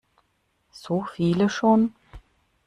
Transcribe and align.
So 0.71 1.03
viele 1.13 1.47
schon? 1.47 1.93